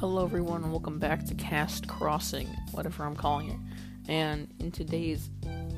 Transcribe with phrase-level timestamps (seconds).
[0.00, 4.08] Hello, everyone, and welcome back to Cast Crossing, whatever I'm calling it.
[4.08, 5.28] And in today's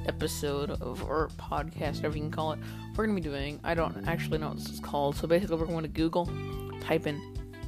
[0.06, 2.58] episode of our podcast, whatever you can call it,
[2.94, 5.16] we're going to be doing, I don't actually know what this is called.
[5.16, 6.30] So basically, we're going to Google,
[6.82, 7.18] type in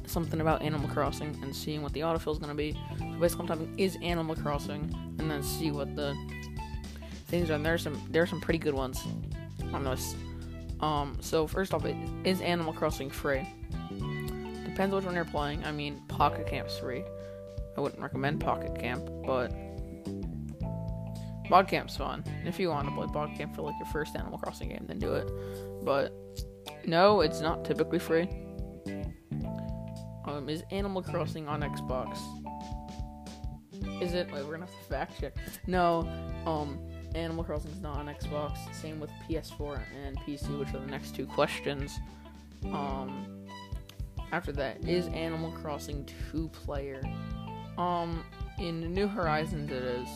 [0.05, 2.73] something about Animal Crossing, and seeing what the autofill is going to be.
[2.99, 6.15] So basically, I'm typing is Animal Crossing, and then see what the
[7.29, 7.53] things are.
[7.53, 9.01] And there's some, there's some pretty good ones
[9.73, 10.15] on this.
[10.81, 11.83] Um, so first off,
[12.23, 13.43] is Animal Crossing free?
[14.73, 15.63] Depends which one you're playing.
[15.65, 17.03] I mean, Pocket Camp's free.
[17.77, 19.53] I wouldn't recommend Pocket Camp, but
[21.47, 22.23] Bog Camp's fun.
[22.43, 24.97] If you want to play Bog Camp for like your first Animal Crossing game, then
[24.97, 25.29] do it.
[25.85, 26.11] But
[26.87, 28.27] no, it's not typically free.
[30.25, 32.17] Um, is Animal Crossing on Xbox?
[34.01, 34.25] Is it?
[34.33, 35.35] Wait, we're gonna have to fact check.
[35.67, 36.09] No,
[36.47, 36.79] um,
[37.13, 38.57] Animal Crossing is not on Xbox.
[38.73, 41.99] Same with PS4 and PC, which are the next two questions.
[42.65, 43.42] Um,
[44.33, 47.01] after that is Animal Crossing two player.
[47.77, 48.25] Um,
[48.57, 50.09] in New Horizons it is.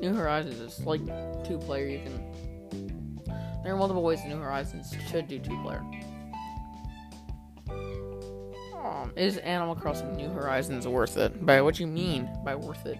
[0.00, 1.04] New Horizons is like
[1.44, 1.86] two player.
[1.86, 3.20] You can.
[3.62, 5.84] There are multiple ways New Horizons should do two player.
[8.74, 11.44] Um, is Animal Crossing New Horizons worth it?
[11.44, 12.98] By what you mean by worth it?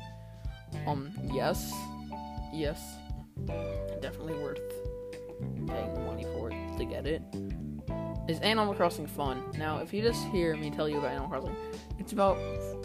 [0.86, 1.72] Um, yes,
[2.52, 2.78] yes,
[4.02, 4.60] definitely worth
[5.66, 7.22] paying money for it to get it
[8.28, 9.42] is Animal Crossing fun?
[9.56, 11.56] Now, if you just hear me tell you about Animal Crossing,
[11.98, 12.38] it's about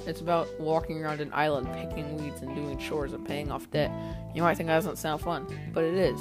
[0.06, 3.92] it's about walking around an island, picking weeds, and doing chores and paying off debt.
[4.34, 6.20] You might think that doesn't sound fun, but it is.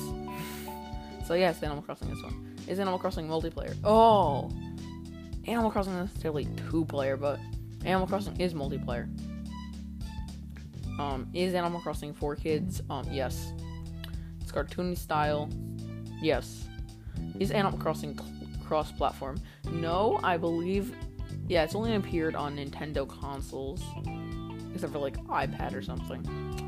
[1.26, 2.56] So yes, Animal Crossing is fun.
[2.66, 3.76] Is Animal Crossing multiplayer?
[3.84, 4.50] Oh,
[5.46, 7.38] Animal Crossing is necessarily two player, but
[7.84, 9.08] Animal Crossing is multiplayer.
[10.98, 12.82] Um, is Animal Crossing for kids?
[12.90, 13.52] Um, yes.
[14.40, 15.48] It's cartoony style.
[16.20, 16.68] Yes.
[17.38, 18.14] Is Animal Crossing
[18.70, 19.36] cross platform.
[19.68, 20.94] No, I believe.
[21.48, 23.82] Yeah, it's only appeared on Nintendo consoles,
[24.72, 26.22] except for like iPad or something.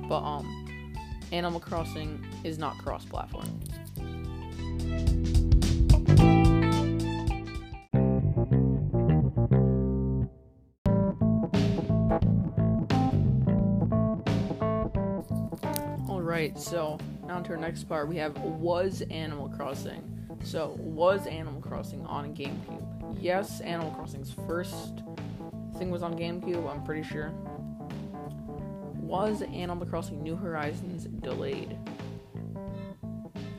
[0.08, 0.96] But um,
[1.30, 3.46] Animal Crossing is not cross platform.
[16.08, 16.98] Alright, so
[17.28, 18.08] now to our next part.
[18.08, 23.18] We have Was Animal Crossing so, was Animal Crossing on GameCube?
[23.20, 25.02] Yes, Animal Crossing's first
[25.78, 27.32] thing was on GameCube, I'm pretty sure.
[29.00, 31.78] Was Animal Crossing New Horizons delayed?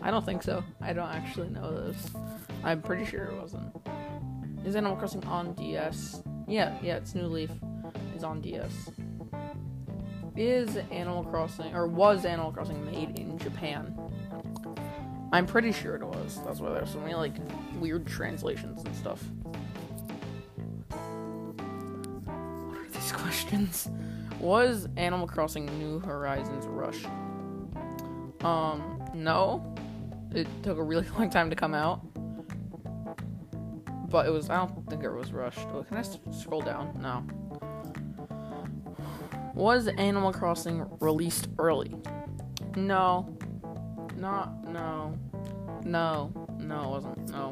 [0.01, 0.63] I don't think so.
[0.81, 2.11] I don't actually know this.
[2.63, 3.73] I'm pretty sure it wasn't.
[4.65, 6.23] Is Animal Crossing on DS?
[6.47, 7.51] Yeah, yeah, it's New Leaf.
[8.15, 8.89] Is on DS.
[10.35, 13.97] Is Animal Crossing, or was Animal Crossing made in Japan?
[15.33, 16.39] I'm pretty sure it was.
[16.45, 17.33] That's why there's so many like
[17.79, 19.19] weird translations and stuff.
[22.67, 23.89] What are these questions?
[24.39, 27.07] Was Animal Crossing New Horizons rushed?
[28.45, 29.75] Um, no.
[30.35, 32.01] It took a really long time to come out.
[34.11, 35.67] But it was, I don't think it was rushed.
[35.73, 36.95] Oh, can I scroll down?
[37.01, 37.25] No.
[39.55, 41.95] Was Animal Crossing released early?
[42.75, 43.35] No.
[44.23, 45.19] Not, no.
[45.83, 46.31] No.
[46.57, 47.29] No, it wasn't.
[47.29, 47.49] No.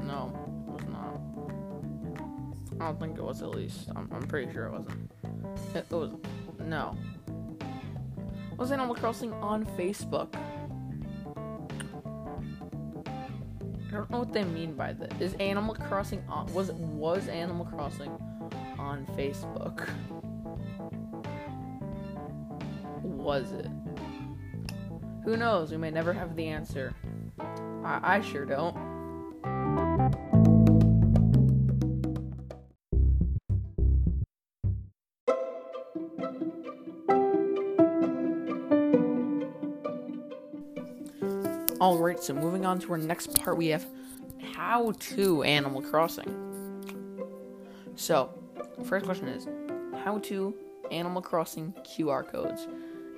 [0.00, 0.32] No.
[0.66, 1.20] It was not.
[2.80, 3.90] I don't think it was at least.
[3.94, 5.10] I'm, I'm pretty sure it wasn't.
[5.74, 6.12] It, it was.
[6.58, 6.96] No.
[8.56, 10.34] Was Animal Crossing on Facebook?
[13.86, 15.20] I don't know what they mean by that.
[15.20, 18.12] Is Animal Crossing on was was Animal Crossing
[18.78, 19.86] on Facebook?
[23.02, 23.66] Was it?
[25.26, 25.72] Who knows?
[25.72, 26.94] We may never have the answer.
[27.84, 28.76] I, I sure don't.
[41.80, 43.84] Alright, so moving on to our next part, we have
[44.54, 46.32] how to Animal Crossing.
[47.96, 48.30] So,
[48.84, 49.48] first question is
[50.04, 50.54] how to
[50.92, 52.68] Animal Crossing QR codes.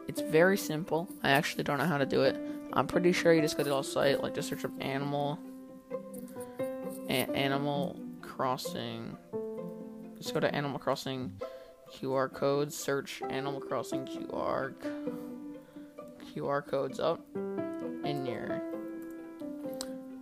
[0.09, 1.07] It's very simple.
[1.23, 2.37] I actually don't know how to do it.
[2.73, 5.39] I'm pretty sure you just go to the site, like just search up animal,
[7.09, 9.17] a- Animal Crossing.
[10.17, 11.33] Just go to Animal Crossing
[11.93, 12.77] QR codes.
[12.77, 14.75] Search Animal Crossing QR
[16.35, 17.21] QR codes up
[18.05, 18.63] in your.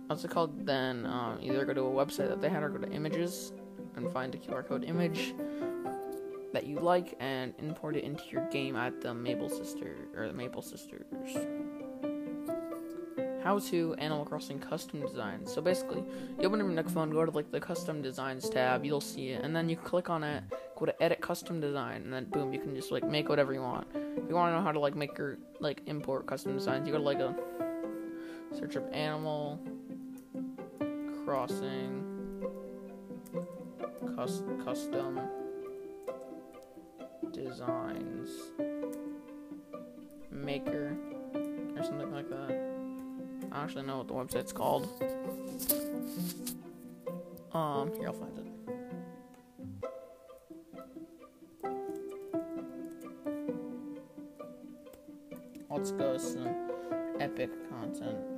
[0.07, 0.65] What's it called?
[0.65, 3.53] Then um, either go to a website that they had or go to images
[3.95, 5.33] and find a QR code image
[6.57, 10.33] that you like and import it into your game at the Maple Sister or the
[10.33, 11.05] Maple Sisters.
[13.43, 15.53] how to Animal Crossing custom designs.
[15.53, 16.03] So basically,
[16.39, 19.29] you open up your Nook phone, go to like the custom designs tab, you'll see
[19.29, 20.43] it, and then you click on it,
[20.75, 23.61] go to edit custom design, and then boom, you can just like make whatever you
[23.61, 23.85] want.
[23.93, 26.91] If you want to know how to like make your like import custom designs, you
[26.91, 27.35] go to like a
[28.57, 29.59] search of Animal
[31.23, 32.03] Crossing
[34.15, 35.19] cus- custom
[37.47, 38.29] designs
[40.31, 40.95] maker
[41.77, 42.51] or something like that.
[42.51, 42.53] I
[43.41, 44.87] don't actually know what the website's called.
[47.53, 48.43] Um, here I'll find it.
[55.69, 56.49] Let's go some
[57.19, 58.36] epic content.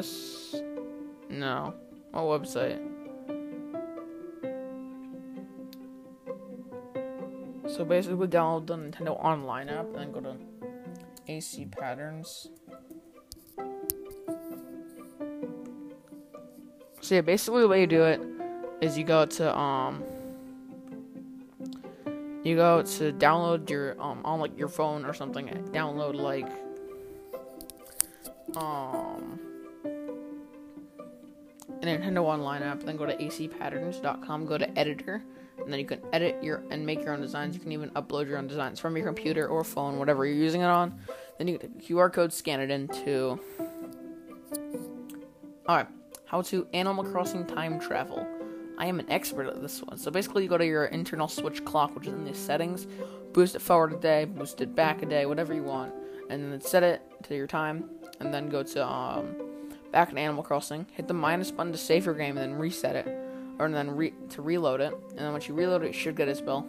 [0.00, 0.54] This?
[1.28, 1.74] No.
[2.12, 2.80] What website?
[7.68, 10.36] So basically, download the Nintendo Online app and then go to
[11.28, 12.48] AC Patterns.
[17.02, 18.20] So yeah, basically the way you do it
[18.80, 20.02] is you go to um
[22.42, 26.48] you go to download your um on like your phone or something download like
[28.56, 29.38] um
[31.82, 35.22] a Nintendo Online app, then go to acpatterns.com, go to editor,
[35.58, 37.54] and then you can edit your and make your own designs.
[37.54, 40.62] You can even upload your own designs from your computer or phone, whatever you're using
[40.62, 40.98] it on.
[41.38, 43.38] Then you QR code, scan it into.
[45.68, 45.88] Alright,
[46.26, 48.26] how to Animal Crossing time travel.
[48.78, 49.98] I am an expert at this one.
[49.98, 52.86] So basically, you go to your internal switch clock, which is in the settings,
[53.32, 55.92] boost it forward a day, boost it back a day, whatever you want,
[56.30, 57.90] and then set it to your time,
[58.20, 59.49] and then go to um
[59.92, 62.96] back in Animal Crossing, hit the minus button to save your game, and then reset
[62.96, 63.08] it,
[63.58, 64.92] or then re- to reload it.
[65.10, 66.66] And then once you reload it, it should get Isabelle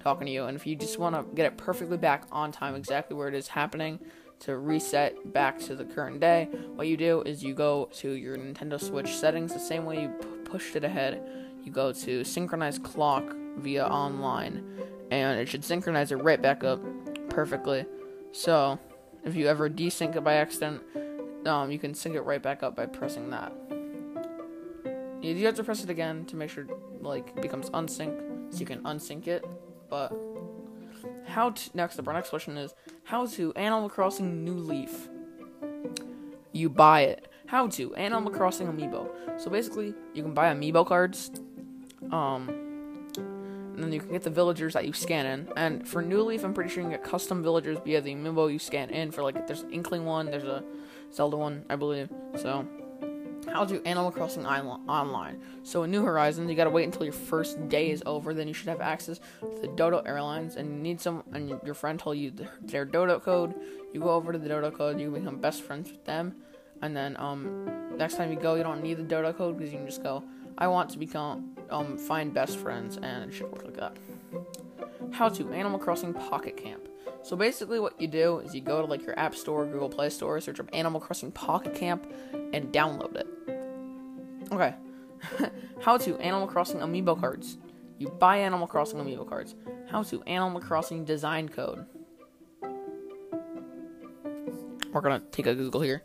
[0.00, 0.44] talking to you.
[0.44, 3.34] And if you just want to get it perfectly back on time, exactly where it
[3.34, 3.98] is happening,
[4.40, 8.36] to reset back to the current day, what you do is you go to your
[8.36, 11.20] Nintendo Switch settings the same way you p- pushed it ahead.
[11.64, 14.64] You go to synchronize clock via online,
[15.10, 16.80] and it should synchronize it right back up
[17.28, 17.84] perfectly.
[18.32, 18.78] So,
[19.24, 20.82] if you ever desync it by accident,
[21.48, 23.52] um, you can sync it right back up by pressing that.
[25.20, 26.66] You have to press it again to make sure
[27.00, 29.44] like it becomes unsync, so you can unsync it.
[29.90, 30.12] But
[31.26, 32.06] how to next up?
[32.06, 32.74] Our next question is
[33.04, 35.08] how to Animal Crossing New Leaf.
[36.52, 37.28] You buy it.
[37.46, 39.40] How to Animal Crossing Amiibo.
[39.40, 41.30] So basically, you can buy Amiibo cards.
[42.10, 42.68] Um,
[43.78, 45.48] and then you can get the villagers that you scan in.
[45.56, 48.52] And for New Leaf, I'm pretty sure you can get custom villagers via the amiibo
[48.52, 49.12] you scan in.
[49.12, 50.64] For like, there's an Inkling one, there's a
[51.12, 52.10] Zelda one, I believe.
[52.36, 52.66] So,
[53.52, 55.40] how to Animal Crossing Online.
[55.62, 58.34] So, in New Horizons, you gotta wait until your first day is over.
[58.34, 61.24] Then you should have access to the Dodo Airlines, and you need some.
[61.32, 63.54] And your friend told you their Dodo code.
[63.92, 66.34] You go over to the Dodo code, you become best friends with them,
[66.82, 69.78] and then um, next time you go, you don't need the Dodo code because you
[69.78, 70.22] can just go.
[70.58, 73.96] I want to become um find best friends, and it should work like that.
[75.12, 76.87] How to Animal Crossing Pocket Camp.
[77.22, 80.08] So basically, what you do is you go to like your App Store, Google Play
[80.08, 82.10] Store, search up Animal Crossing Pocket Camp,
[82.52, 83.26] and download it.
[84.52, 84.74] Okay.
[85.82, 87.58] How to Animal Crossing Amiibo cards.
[87.98, 89.54] You buy Animal Crossing Amiibo cards.
[89.90, 91.84] How to Animal Crossing Design Code.
[94.92, 96.02] We're gonna take a Google here.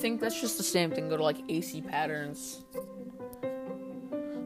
[0.00, 1.08] Think that's just the same thing.
[1.08, 2.64] Go to like AC patterns.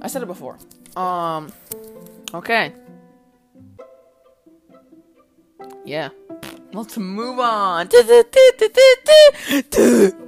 [0.03, 0.59] I said it before.
[0.97, 1.53] Um.
[2.35, 2.73] Okay.
[5.85, 6.09] Yeah.
[6.73, 7.89] Let's move on.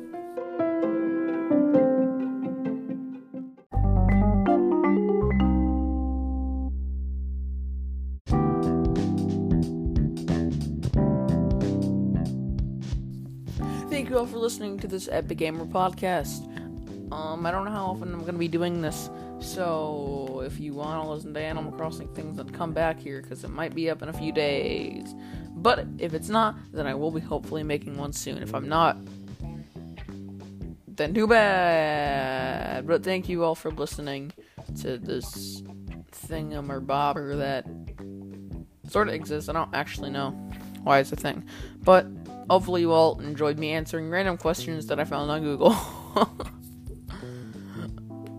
[14.16, 16.40] you all for listening to this Epic Gamer podcast.
[17.12, 21.04] Um, I don't know how often I'm gonna be doing this, so if you want
[21.04, 24.00] to listen to Animal Crossing things, then come back here because it might be up
[24.00, 25.14] in a few days.
[25.50, 28.42] But if it's not, then I will be hopefully making one soon.
[28.42, 28.96] If I'm not,
[30.88, 32.86] then too bad.
[32.86, 34.32] But thank you all for listening
[34.80, 35.60] to this
[36.10, 37.66] thingamabobber that
[38.90, 39.50] sort of exists.
[39.50, 40.30] I don't actually know
[40.84, 41.44] why it's a thing,
[41.84, 42.06] but
[42.48, 45.70] Hopefully, you all enjoyed me answering random questions that I found on Google.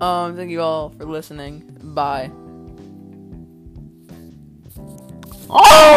[0.01, 1.77] um, thank you all for listening.
[1.81, 2.31] Bye.
[5.49, 5.96] Oh!